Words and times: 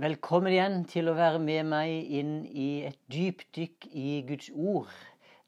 Velkommen 0.00 0.54
igjen 0.54 0.84
til 0.88 1.10
å 1.10 1.12
være 1.12 1.36
med 1.44 1.66
meg 1.68 2.06
inn 2.16 2.30
i 2.56 2.86
et 2.88 2.96
dypdykk 3.12 3.84
i 3.92 4.22
Guds 4.24 4.46
ord, 4.54 4.94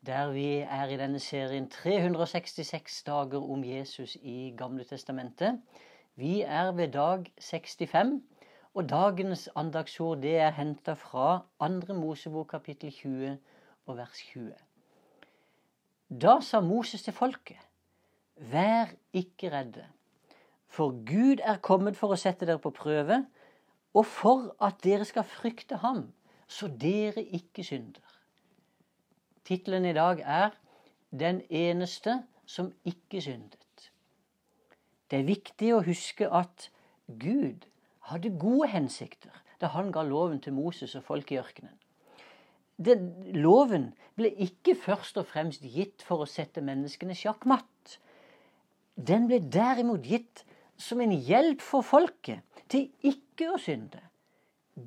der 0.04 0.28
vi 0.34 0.58
er 0.60 0.92
i 0.92 0.98
denne 1.00 1.22
serien 1.24 1.70
366 1.72 2.98
dager 3.06 3.40
om 3.40 3.64
Jesus 3.64 4.18
i 4.20 4.52
Gamle 4.58 4.84
testamentet. 4.84 5.62
Vi 6.20 6.42
er 6.44 6.68
ved 6.76 6.92
dag 6.98 7.32
65, 7.40 8.18
og 8.76 8.92
dagens 8.92 9.48
andagsord 9.56 10.20
det 10.26 10.36
er 10.44 10.52
henta 10.58 10.98
fra 11.00 11.46
2. 11.64 11.96
Mosebok 11.96 12.52
kapittel 12.52 12.92
20 12.92 13.38
og 13.86 14.00
vers 14.04 14.20
20. 14.34 14.52
Da 16.12 16.40
sa 16.44 16.60
Moses 16.60 17.08
til 17.08 17.16
folket, 17.16 17.62
vær 18.36 18.92
ikke 19.16 19.56
redde, 19.56 19.88
for 20.68 20.92
Gud 21.08 21.40
er 21.40 21.62
kommet 21.64 21.96
for 21.96 22.12
å 22.12 22.20
sette 22.20 22.44
dere 22.44 22.60
på 22.60 22.76
prøve 22.76 23.24
og 23.94 24.06
for 24.06 24.54
at 24.64 24.80
dere 24.84 25.04
skal 25.04 25.24
frykte 25.28 25.76
ham, 25.82 26.06
så 26.48 26.68
dere 26.80 27.24
ikke 27.24 27.64
synder. 27.64 28.04
Tittelen 29.44 29.84
i 29.84 29.92
dag 29.92 30.20
er 30.24 30.50
'Den 31.10 31.42
eneste 31.50 32.22
som 32.46 32.72
ikke 32.84 33.20
syndet'. 33.20 33.90
Det 35.10 35.18
er 35.18 35.28
viktig 35.28 35.74
å 35.74 35.84
huske 35.84 36.28
at 36.30 36.70
Gud 37.20 37.66
hadde 38.00 38.38
gode 38.38 38.68
hensikter 38.68 39.42
da 39.60 39.66
han 39.66 39.92
ga 39.92 40.02
loven 40.02 40.40
til 40.40 40.52
Moses 40.52 40.94
og 40.94 41.04
folk 41.04 41.32
i 41.32 41.38
ørkenen. 41.38 41.74
Den, 42.84 43.12
loven 43.34 43.92
ble 44.16 44.32
ikke 44.42 44.74
først 44.74 45.18
og 45.20 45.26
fremst 45.26 45.62
gitt 45.62 46.02
for 46.02 46.24
å 46.24 46.26
sette 46.26 46.64
menneskene 46.64 47.14
sjakkmatt. 47.14 47.98
Den 48.96 49.28
ble 49.30 49.38
derimot 49.52 50.02
gitt 50.08 50.44
som 50.78 51.00
en 51.00 51.12
hjelp 51.12 51.62
for 51.64 51.84
folket 51.86 52.42
til 52.72 52.88
ikke 53.06 53.52
å 53.52 53.60
synde. 53.60 54.00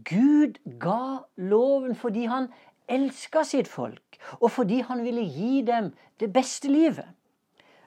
Gud 0.05 0.57
ga 0.81 1.25
loven 1.37 1.95
fordi 1.97 2.25
han 2.29 2.49
elska 2.89 3.43
sitt 3.45 3.69
folk, 3.69 4.17
og 4.39 4.49
fordi 4.51 4.81
han 4.85 5.03
ville 5.05 5.25
gi 5.25 5.61
dem 5.65 5.91
det 6.21 6.31
beste 6.33 6.69
livet. 6.71 7.07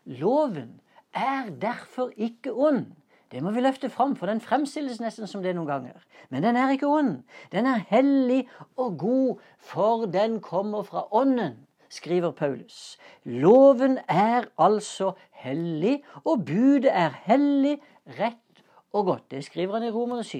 Loven 0.04 0.80
er 1.14 1.50
derfor 1.50 2.12
ikke 2.16 2.54
ond. 2.54 2.86
Det 3.28 3.42
må 3.44 3.50
vi 3.52 3.60
løfte 3.60 3.90
fram, 3.92 4.14
for 4.16 4.30
den 4.30 4.40
fremstilles 4.40 5.02
nesten 5.02 5.28
som 5.28 5.42
det 5.44 5.52
noen 5.56 5.68
ganger. 5.68 6.04
Men 6.32 6.46
den 6.46 6.56
er 6.56 6.72
ikke 6.72 6.88
ond. 6.88 7.18
Den 7.52 7.66
er 7.68 7.84
hellig 7.90 8.46
og 8.76 8.96
god, 8.98 9.42
for 9.58 10.06
den 10.08 10.38
kommer 10.40 10.86
fra 10.86 11.04
Ånden, 11.12 11.58
skriver 11.88 12.30
Paulus. 12.30 12.98
Loven 13.24 13.98
er 14.08 14.44
altså 14.58 15.12
hellig, 15.30 16.02
og 16.24 16.44
budet 16.46 16.90
er 16.92 17.14
hellig, 17.24 17.78
rett 18.18 18.62
og 18.92 19.04
godt. 19.04 19.30
Det 19.30 19.44
skriver 19.44 19.78
han 19.78 19.88
i 19.88 19.90
Romerne 19.90 20.24
7. 20.24 20.38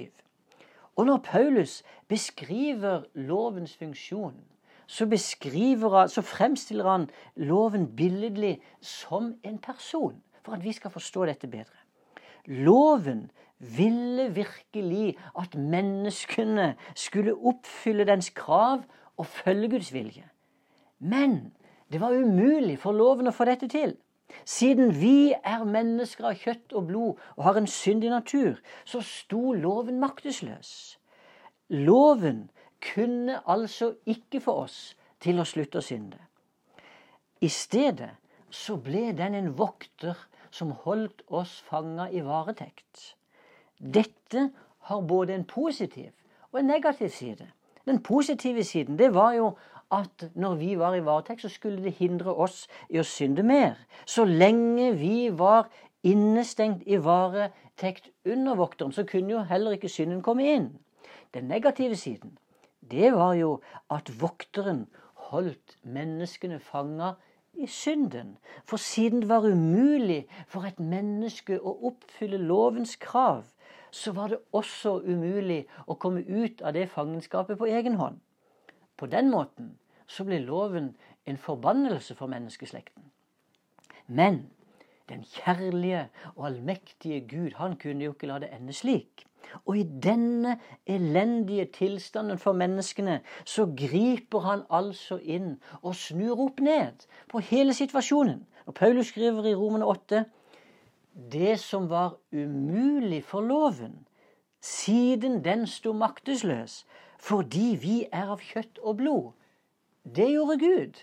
Og 0.95 1.05
når 1.05 1.17
Paulus 1.17 1.83
beskriver 2.07 3.03
lovens 3.13 3.77
funksjon, 3.77 4.35
så, 4.87 5.05
han, 5.05 6.09
så 6.09 6.21
fremstiller 6.21 6.89
han 6.89 7.09
loven 7.35 7.95
billedlig 7.95 8.61
som 8.81 9.35
en 9.43 9.57
person, 9.57 10.15
for 10.43 10.51
at 10.51 10.63
vi 10.63 10.71
skal 10.73 10.91
forstå 10.91 11.25
dette 11.25 11.47
bedre. 11.47 11.77
Loven 12.45 13.29
ville 13.59 14.35
virkelig 14.35 15.17
at 15.39 15.55
menneskene 15.55 16.75
skulle 16.95 17.35
oppfylle 17.35 18.05
dens 18.05 18.29
krav 18.29 18.83
og 19.17 19.25
følge 19.25 19.69
Guds 19.69 19.93
vilje. 19.93 20.25
Men 20.99 21.53
det 21.91 22.01
var 22.01 22.13
umulig 22.13 22.77
for 22.79 22.93
loven 22.93 23.27
å 23.27 23.35
få 23.35 23.47
dette 23.49 23.69
til. 23.71 23.95
Siden 24.45 24.93
vi 24.93 25.33
er 25.33 25.65
mennesker 25.65 26.29
av 26.29 26.37
kjøtt 26.37 26.75
og 26.77 26.87
blod 26.91 27.21
og 27.35 27.43
har 27.47 27.57
en 27.57 27.67
syndig 27.67 28.11
natur, 28.13 28.59
så 28.85 29.01
sto 29.01 29.53
loven 29.57 29.99
maktesløs. 30.01 30.99
Loven 31.69 32.49
kunne 32.93 33.39
altså 33.49 33.95
ikke 34.05 34.41
få 34.43 34.55
oss 34.65 34.79
til 35.19 35.41
å 35.41 35.47
slutte 35.47 35.81
å 35.81 35.85
synde. 35.85 36.19
I 37.41 37.49
stedet 37.49 38.11
så 38.49 38.77
ble 38.81 39.09
den 39.17 39.35
en 39.37 39.51
vokter 39.57 40.17
som 40.51 40.71
holdt 40.85 41.21
oss 41.27 41.59
fanga 41.67 42.09
i 42.11 42.21
varetekt. 42.25 43.15
Dette 43.79 44.49
har 44.89 45.01
både 45.01 45.35
en 45.35 45.45
positiv 45.45 46.11
og 46.51 46.59
en 46.59 46.71
negativ 46.71 47.09
side. 47.13 47.47
Den 47.85 48.01
positive 48.03 48.63
siden 48.63 48.97
det 48.99 49.13
var 49.13 49.33
jo 49.37 49.53
at 49.91 50.29
når 50.35 50.55
vi 50.55 50.73
var 50.79 50.95
i 50.95 51.05
varetekt, 51.05 51.41
så 51.41 51.49
skulle 51.49 51.83
det 51.83 51.97
hindre 51.97 52.33
oss 52.33 52.67
i 52.89 52.99
å 52.99 53.05
synde 53.07 53.43
mer. 53.43 53.77
Så 54.05 54.25
lenge 54.25 54.91
vi 54.97 55.29
var 55.33 55.69
innestengt 56.03 56.83
i 56.85 56.99
varetekt 57.03 58.11
under 58.25 58.55
vokteren, 58.55 58.93
så 58.93 59.03
kunne 59.03 59.33
jo 59.33 59.47
heller 59.49 59.75
ikke 59.75 59.89
synden 59.89 60.21
komme 60.25 60.45
inn. 60.45 60.69
Den 61.33 61.49
negative 61.49 61.95
siden, 61.95 62.37
det 62.91 63.13
var 63.13 63.33
jo 63.33 63.59
at 63.89 64.11
vokteren 64.21 64.87
holdt 65.29 65.77
menneskene 65.83 66.59
fanga 66.59 67.13
i 67.53 67.67
synden. 67.67 68.37
For 68.65 68.77
siden 68.77 69.21
det 69.21 69.29
var 69.29 69.45
umulig 69.45 70.25
for 70.47 70.65
et 70.65 70.79
menneske 70.79 71.59
å 71.59 71.75
oppfylle 71.91 72.37
lovens 72.37 72.95
krav, 73.01 73.43
så 73.91 74.13
var 74.13 74.29
det 74.29 74.39
også 74.53 74.99
umulig 75.01 75.63
å 75.87 75.97
komme 75.97 76.21
ut 76.21 76.61
av 76.61 76.73
det 76.77 76.89
fangenskapet 76.93 77.57
på 77.57 77.69
egen 77.69 77.97
hånd. 77.97 78.19
På 78.99 79.07
den 79.07 79.29
måten 79.31 79.77
så 80.07 80.25
blir 80.27 80.43
loven 80.43 80.95
en 81.25 81.37
forbannelse 81.37 82.15
for 82.15 82.27
menneskeslekten. 82.27 83.03
Men 84.07 84.49
den 85.09 85.23
kjærlige 85.23 86.09
og 86.35 86.45
allmektige 86.47 87.21
Gud, 87.29 87.51
han 87.55 87.77
kunne 87.77 88.03
jo 88.03 88.11
ikke 88.11 88.27
la 88.27 88.39
det 88.43 88.49
ende 88.53 88.73
slik. 88.73 89.25
Og 89.65 89.77
i 89.77 89.83
denne 90.03 90.59
elendige 90.85 91.65
tilstanden 91.65 92.37
for 92.37 92.53
menneskene, 92.53 93.21
så 93.45 93.65
griper 93.77 94.39
han 94.39 94.65
altså 94.69 95.17
inn 95.17 95.55
og 95.81 95.95
snur 95.95 96.43
opp 96.45 96.59
ned 96.59 97.07
på 97.31 97.39
hele 97.39 97.73
situasjonen. 97.73 98.43
Og 98.65 98.73
Paulus 98.73 99.13
skriver 99.13 99.47
i 99.47 99.55
Romene 99.55 99.85
8 99.85 100.25
det 101.31 101.57
som 101.59 101.89
var 101.89 102.17
umulig 102.31 103.23
for 103.23 103.41
loven, 103.41 104.05
siden 104.61 105.43
den 105.43 105.67
sto 105.67 105.93
maktesløs, 105.93 106.85
fordi 107.19 107.75
vi 107.81 107.95
er 108.11 108.31
av 108.33 108.41
kjøtt 108.43 108.79
og 108.79 108.97
blod. 109.01 109.31
Det 110.03 110.29
gjorde 110.31 110.59
Gud. 110.61 111.01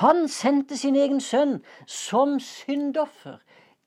Han 0.00 0.24
sendte 0.28 0.76
sin 0.80 0.96
egen 0.96 1.20
sønn 1.20 1.58
som 1.86 2.38
syndoffer 2.40 3.42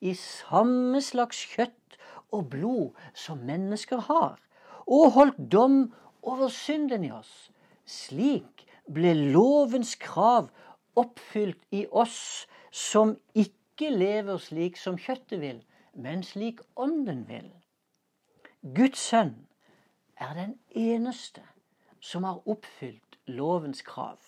i 0.06 0.14
samme 0.20 1.02
slags 1.02 1.40
kjøtt 1.56 1.98
og 2.36 2.50
blod 2.52 3.08
som 3.18 3.42
mennesker 3.48 4.06
har, 4.06 4.38
og 4.86 5.16
holdt 5.16 5.40
dom 5.52 5.80
over 6.22 6.52
synden 6.54 7.08
i 7.08 7.12
oss. 7.12 7.50
Slik 7.86 8.66
ble 8.94 9.16
lovens 9.34 9.96
krav 10.02 10.52
oppfylt 10.96 11.62
i 11.74 11.86
oss 11.90 12.46
som 12.70 13.16
ikke 13.34 13.90
lever 13.90 14.38
slik 14.42 14.78
som 14.78 15.00
kjøttet 15.02 15.42
vil, 15.42 15.60
men 15.94 16.22
slik 16.24 16.62
ånden 16.78 17.26
vil. 17.30 17.50
Guds 18.78 19.02
sønn 19.10 19.36
er 20.22 20.38
den 20.38 20.56
eneste 20.70 21.42
som 22.06 22.26
har 22.28 22.42
oppfylt 22.46 23.18
lovens 23.28 23.82
krav. 23.86 24.20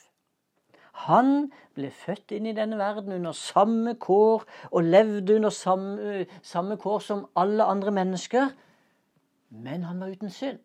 Han 1.05 1.51
ble 1.77 1.91
født 1.93 2.33
inn 2.33 2.47
i 2.49 2.55
denne 2.57 2.79
verden 2.79 3.13
under 3.13 3.35
samme 3.37 3.93
kår 4.01 4.47
og 4.71 4.87
levde 4.87 5.35
under 5.37 5.53
samme, 5.53 6.23
samme 6.41 6.77
kår 6.81 7.03
som 7.05 7.27
alle 7.37 7.67
andre 7.69 7.93
mennesker, 7.93 8.49
men 9.49 9.85
han 9.85 10.01
var 10.01 10.09
uten 10.09 10.33
synd. 10.33 10.57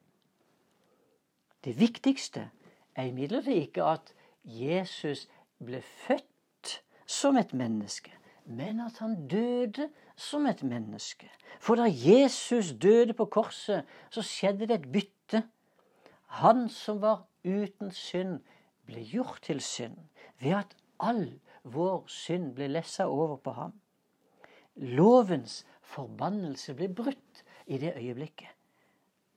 Det 1.65 1.77
viktigste 1.79 2.49
er 2.97 3.11
imidlertid 3.11 3.61
ikke 3.61 3.85
at 3.85 4.15
Jesus 4.49 5.29
ble 5.63 5.83
født 5.85 6.79
som 7.07 7.37
et 7.37 7.53
menneske, 7.55 8.11
men 8.49 8.81
at 8.81 8.99
han 9.05 9.29
døde 9.29 9.91
som 10.17 10.47
et 10.47 10.63
menneske. 10.65 11.29
For 11.61 11.77
da 11.79 11.87
Jesus 11.87 12.73
døde 12.83 13.15
på 13.15 13.29
korset, 13.31 13.85
så 14.11 14.25
skjedde 14.25 14.67
det 14.67 14.81
et 14.81 14.93
bytte. 14.93 15.43
Han 16.41 16.69
som 16.69 17.03
var 17.03 17.27
uten 17.45 17.91
synd, 17.93 18.41
ble 18.89 19.03
gjort 19.05 19.43
til 19.45 19.61
synd 19.61 19.99
ved 20.41 20.57
at 20.63 20.73
all 21.03 21.27
vår 21.63 22.07
synd 22.11 22.55
ble 22.57 22.71
lessa 22.73 23.05
over 23.05 23.37
på 23.37 23.53
ham. 23.53 23.75
Lovens 24.75 25.61
forbannelse 25.85 26.75
ble 26.79 26.89
brutt 26.89 27.45
i 27.67 27.79
det 27.79 27.93
øyeblikket. 27.97 28.49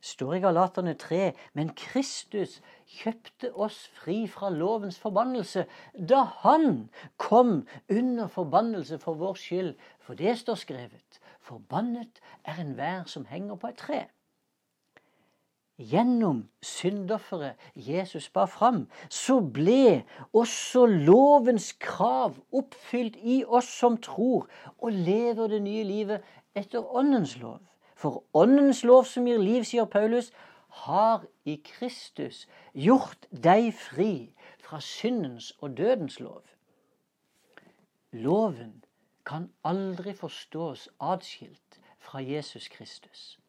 Står 0.06 0.34
i 0.38 0.40
Galaterne 0.40 0.94
3, 0.94 1.34
men 1.58 1.72
Kristus 1.76 2.60
kjøpte 2.86 3.50
oss 3.58 3.88
fri 3.98 4.28
fra 4.30 4.52
lovens 4.54 5.00
forbannelse 5.02 5.66
da 5.98 6.22
han 6.46 6.92
kom 7.18 7.66
under 7.90 8.28
forbannelse 8.30 9.00
for 9.02 9.18
vår 9.20 9.40
skyld. 9.42 9.74
For 10.00 10.14
det 10.14 10.38
står 10.40 10.62
skrevet, 10.62 11.20
forbannet 11.42 12.22
er 12.46 12.62
enhver 12.62 13.10
som 13.10 13.26
henger 13.26 13.58
på 13.60 13.74
et 13.74 13.82
tre. 13.82 14.06
Gjennom 15.78 16.50
syndofferet 16.62 17.56
Jesus 17.76 18.30
bar 18.30 18.46
fram, 18.46 18.88
så 19.10 19.42
ble 19.42 20.06
også 20.34 20.86
lovens 20.86 21.74
krav 21.84 22.38
oppfylt 22.56 23.18
i 23.20 23.42
oss 23.44 23.68
som 23.80 23.98
tror 24.00 24.48
og 24.78 24.92
lever 24.92 25.52
det 25.52 25.62
nye 25.62 25.84
livet 25.84 26.24
etter 26.56 26.96
Åndens 26.96 27.36
lov. 27.38 27.60
For 27.96 28.24
Åndens 28.34 28.84
lov 28.84 29.04
som 29.04 29.28
gir 29.28 29.40
liv, 29.40 29.64
sier 29.68 29.86
Paulus, 29.86 30.32
har 30.86 31.24
i 31.44 31.56
Kristus 31.64 32.46
gjort 32.74 33.28
deg 33.32 33.74
fri 33.76 34.32
fra 34.64 34.80
syndens 34.80 35.52
og 35.60 35.78
dødens 35.78 36.20
lov. 36.20 36.44
Loven 38.12 38.84
kan 39.26 39.50
aldri 39.64 40.14
forstås 40.16 40.90
atskilt 41.00 41.80
fra 42.00 42.24
Jesus 42.24 42.68
Kristus. 42.68 43.40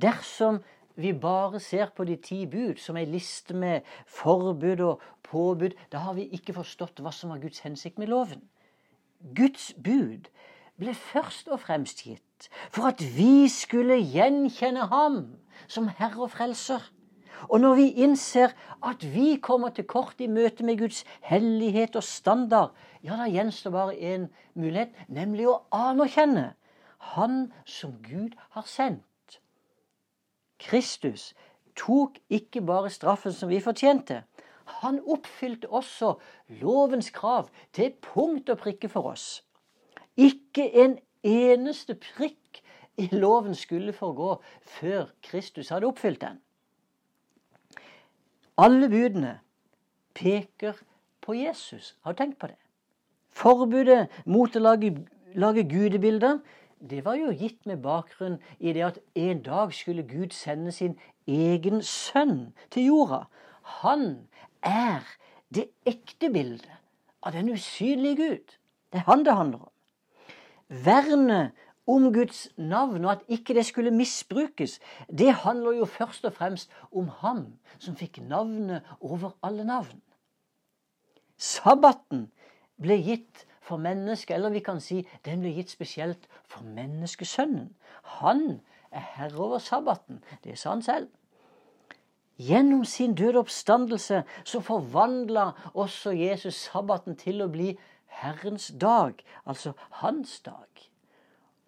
Dersom 0.00 0.62
vi 0.96 1.12
bare 1.12 1.60
ser 1.60 1.90
på 1.96 2.04
de 2.04 2.16
ti 2.16 2.44
bud 2.46 2.78
som 2.78 2.96
ei 2.96 3.06
liste 3.08 3.54
med 3.54 3.86
forbud 4.06 4.80
og 4.80 5.02
påbud, 5.26 5.74
da 5.92 6.04
har 6.06 6.14
vi 6.14 6.28
ikke 6.36 6.54
forstått 6.54 7.02
hva 7.02 7.12
som 7.12 7.32
var 7.34 7.42
Guds 7.42 7.64
hensikt 7.64 7.98
med 7.98 8.12
loven. 8.12 8.42
Guds 9.34 9.72
bud 9.74 10.28
ble 10.78 10.94
først 10.94 11.48
og 11.48 11.62
fremst 11.62 12.04
gitt 12.06 12.48
for 12.70 12.90
at 12.90 13.02
vi 13.16 13.48
skulle 13.50 13.96
gjenkjenne 14.02 14.88
ham 14.90 15.18
som 15.66 15.88
Herre 15.98 16.26
og 16.26 16.34
Frelser. 16.34 16.82
Og 17.48 17.60
når 17.60 17.74
vi 17.78 17.86
innser 18.04 18.54
at 18.84 19.04
vi 19.14 19.36
kommer 19.42 19.74
til 19.74 19.86
kort 19.90 20.20
i 20.20 20.28
møte 20.30 20.64
med 20.64 20.78
Guds 20.78 21.04
hellighet 21.26 21.96
og 21.96 22.04
standard, 22.06 22.74
ja, 23.02 23.16
da 23.18 23.26
gjenstår 23.28 23.74
bare 23.74 23.96
én 23.96 24.28
mulighet, 24.54 24.94
nemlig 25.08 25.48
å 25.50 25.62
anerkjenne 25.72 26.52
Han 27.14 27.52
som 27.68 27.98
Gud 28.00 28.32
har 28.56 28.64
sendt. 28.64 29.04
Kristus 30.58 31.34
tok 31.76 32.18
ikke 32.30 32.60
bare 32.60 32.90
straffen 32.90 33.32
som 33.32 33.48
vi 33.48 33.60
fortjente. 33.60 34.22
Han 34.80 35.00
oppfylte 35.06 35.68
også 35.68 36.14
lovens 36.48 37.10
krav 37.10 37.48
til 37.72 37.92
punkt 38.02 38.48
og 38.48 38.58
prikke 38.58 38.88
for 38.88 39.10
oss. 39.12 39.44
Ikke 40.16 40.70
en 40.84 40.98
eneste 41.22 41.94
prikk 41.94 42.62
i 42.96 43.08
loven 43.12 43.54
skulle 43.54 43.92
forgå 43.92 44.36
før 44.78 45.10
Kristus 45.22 45.68
hadde 45.68 45.86
oppfylt 45.86 46.20
den. 46.20 46.40
Alle 48.58 48.88
budene 48.88 49.40
peker 50.14 50.78
på 51.20 51.34
Jesus. 51.34 51.96
Har 52.02 52.12
du 52.12 52.16
tenkt 52.16 52.38
på 52.38 52.46
det? 52.46 52.58
Forbudet 53.34 54.06
mot 54.30 54.56
å 54.56 54.62
lage, 54.62 54.92
lage 55.34 55.64
gudebilder 55.66 56.38
det 56.80 57.04
var 57.04 57.18
jo 57.18 57.32
gitt 57.32 57.66
med 57.66 57.82
bakgrunn 57.82 58.38
i 58.58 58.72
det 58.72 58.84
at 58.86 58.98
en 59.14 59.42
dag 59.42 59.74
skulle 59.74 60.06
Gud 60.08 60.32
sende 60.32 60.72
sin 60.72 60.98
egen 61.26 61.82
sønn 61.82 62.52
til 62.70 62.90
jorda. 62.90 63.24
Han 63.82 64.28
er 64.62 65.04
det 65.54 65.70
ekte 65.86 66.30
bildet 66.32 66.70
av 67.24 67.32
den 67.32 67.52
usynlige 67.52 68.16
Gud. 68.16 68.56
Det 68.92 69.00
er 69.02 69.08
han 69.08 69.24
det 69.24 69.36
handler 69.36 69.68
om. 69.68 69.72
Vernet 70.68 71.52
om 71.86 72.12
Guds 72.12 72.48
navn, 72.56 73.04
og 73.04 73.12
at 73.12 73.24
ikke 73.28 73.54
det 73.54 73.66
skulle 73.66 73.90
misbrukes, 73.90 74.80
det 75.18 75.34
handler 75.44 75.72
jo 75.72 75.84
først 75.84 76.24
og 76.24 76.32
fremst 76.32 76.70
om 76.92 77.08
ham 77.20 77.46
som 77.78 77.96
fikk 77.96 78.22
navnet 78.24 78.82
over 79.00 79.36
alle 79.42 79.64
navn. 79.64 80.00
Sabbaten 81.36 82.28
ble 82.80 82.96
gitt 83.02 83.44
for 83.64 83.80
mennesket, 83.80 84.34
eller 84.36 84.52
vi 84.52 84.60
kan 84.64 84.80
si 84.80 85.02
den 85.24 85.40
ble 85.40 85.54
gitt 85.56 85.72
spesielt 85.72 86.28
for 86.44 86.66
menneskesønnen. 86.76 87.70
Han 88.20 88.60
er 88.92 89.04
herre 89.16 89.40
over 89.40 89.58
sabbaten. 89.58 90.20
Det 90.44 90.58
sa 90.58 90.74
han 90.76 90.82
selv. 90.84 91.08
Gjennom 92.38 92.84
sin 92.84 93.14
døde 93.14 93.38
oppstandelse 93.38 94.24
så 94.44 94.60
forvandla 94.60 95.50
også 95.74 96.10
Jesus 96.18 96.54
sabbaten 96.66 97.16
til 97.16 97.44
å 97.44 97.50
bli 97.50 97.76
Herrens 98.14 98.72
dag, 98.80 99.22
altså 99.46 99.72
hans 100.02 100.40
dag. 100.46 100.84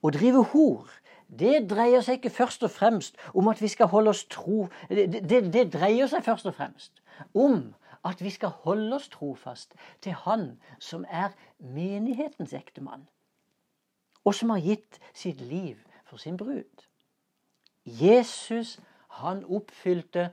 Å 0.02 0.10
drive 0.14 0.42
hor, 0.52 0.90
det 1.26 1.64
dreier 1.70 2.04
seg 2.06 2.20
ikke 2.20 2.34
først 2.34 2.62
og 2.66 2.70
fremst 2.70 3.16
om 3.34 3.48
at 3.50 3.62
vi 3.62 3.70
skal 3.70 3.90
holde 3.90 4.12
oss 4.14 4.24
tro 4.30 4.68
det, 4.88 5.08
det, 5.26 5.40
det, 5.52 5.64
dreier 5.74 6.06
seg 6.10 6.22
først 6.26 6.46
og 6.46 6.54
fremst 6.54 7.02
om 7.34 7.72
at 8.06 8.22
vi 8.22 8.30
skal 8.30 8.54
holde 8.64 8.96
oss 8.96 9.08
trofast 9.12 9.74
til 10.02 10.12
Han 10.24 10.60
som 10.78 11.04
er 11.08 11.34
menighetens 11.58 12.54
ektemann, 12.54 13.06
og 14.24 14.34
som 14.34 14.50
har 14.54 14.62
gitt 14.62 15.00
sitt 15.14 15.40
liv 15.40 15.76
for 16.06 16.16
sin 16.22 16.36
brud. 16.36 16.86
Jesus, 17.86 18.80
han 19.22 19.44
oppfylte 19.44 20.30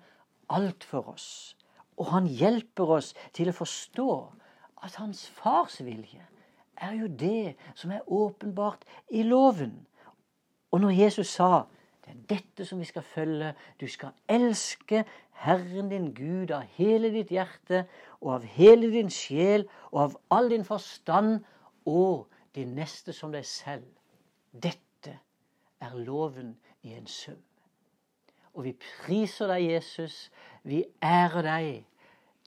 alt 0.49 0.83
for 0.83 1.13
oss, 1.13 1.55
og 1.97 2.09
han 2.11 2.27
hjelper 2.27 2.97
oss 2.97 3.13
til 3.33 3.49
å 3.49 3.57
forstå 3.57 4.13
at 4.83 4.97
hans 4.99 5.27
fars 5.29 5.79
vilje 5.85 6.25
er 6.83 6.95
jo 6.97 7.07
det 7.07 7.55
som 7.77 7.91
er 7.93 8.05
åpenbart 8.07 8.85
i 9.09 9.23
loven. 9.23 9.85
Og 10.71 10.81
når 10.81 10.97
Jesus 10.97 11.27
sa 11.37 11.65
det 12.05 12.11
er 12.11 12.23
dette 12.35 12.65
som 12.65 12.79
vi 12.79 12.85
skal 12.85 13.01
følge. 13.01 13.53
Du 13.79 13.88
skal 13.88 14.11
elske 14.29 15.03
Herren 15.44 15.89
din 15.89 16.11
Gud 16.15 16.51
av 16.51 16.67
hele 16.75 17.11
ditt 17.13 17.31
hjerte 17.31 17.85
og 18.19 18.33
av 18.35 18.47
hele 18.57 18.89
din 18.91 19.11
sjel 19.11 19.67
og 19.91 20.01
av 20.01 20.17
all 20.35 20.51
din 20.51 20.65
forstand 20.67 21.45
og 21.85 22.27
din 22.55 22.75
neste 22.75 23.15
som 23.15 23.31
deg 23.31 23.45
selv. 23.47 23.88
Dette 24.51 25.17
er 25.79 25.95
loven 25.95 26.57
i 26.83 26.94
en 26.94 27.07
sum. 27.07 27.39
Og 28.53 28.67
vi 28.67 28.75
priser 28.77 29.49
deg, 29.49 29.65
Jesus. 29.71 30.29
Vi 30.63 30.83
ærer 31.01 31.41
deg. 31.47 31.69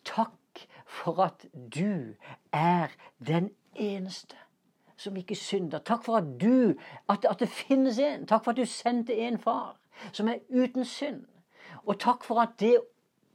Takk 0.06 0.66
for 0.86 1.24
at 1.24 1.48
du 1.52 2.14
er 2.52 2.92
den 3.18 3.50
eneste 3.74 4.45
som 4.96 5.16
ikke 5.16 5.36
synder. 5.36 5.78
Takk 5.78 6.04
for 6.04 6.16
at 6.20 6.28
du, 6.40 6.74
at, 7.08 7.24
at, 7.24 7.40
det 7.40 7.48
finnes 7.48 7.98
en. 7.98 8.26
Takk 8.26 8.44
for 8.44 8.54
at 8.54 8.60
du 8.60 8.64
sendte 8.68 9.16
en 9.26 9.38
far 9.38 9.76
som 10.12 10.28
er 10.28 10.42
uten 10.48 10.84
synd. 10.84 11.24
Og 11.84 12.00
takk 12.00 12.24
for 12.24 12.40
at 12.42 12.56
det 12.60 12.78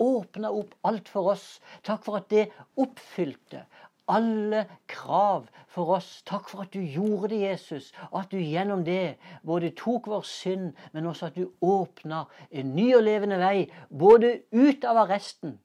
åpna 0.02 0.50
opp 0.52 0.75
alt 0.88 1.10
for 1.10 1.34
oss. 1.34 1.60
Takk 1.86 2.04
for 2.06 2.18
at 2.18 2.30
det 2.34 2.50
oppfylte 2.81 3.66
alle 4.12 4.66
krav 4.92 5.48
for 5.72 5.96
oss. 5.96 6.22
Takk 6.28 6.50
for 6.50 6.66
at 6.66 6.74
du 6.74 6.81
gjorde 6.81 7.31
det, 7.31 7.42
Jesus. 7.42 7.92
Og 8.12 8.22
at 8.24 8.31
du 8.31 8.38
gjennom 8.38 8.84
det 8.86 9.18
både 9.48 9.72
tok 9.78 10.10
vår 10.12 10.25
synd, 10.28 10.74
men 10.92 11.08
også 11.08 11.30
at 11.30 11.38
du 11.38 11.52
åpna 11.62 12.25
en 12.52 12.75
ny 12.75 12.92
og 12.98 13.06
levende 13.08 13.40
vei. 13.42 13.69
Både 13.90 14.42
ut 14.52 14.86
av 14.88 15.06
arresten 15.06 15.60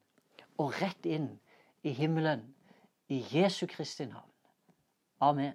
og 0.58 0.76
rett 0.80 1.08
inn 1.08 1.30
i 1.82 1.94
himmelen. 1.96 2.44
I 3.08 3.22
Jesu 3.30 3.66
Kristi 3.70 4.04
navn. 4.06 4.30
Amen. 5.22 5.54